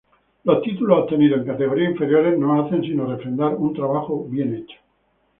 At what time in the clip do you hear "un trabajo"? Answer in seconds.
3.53-4.25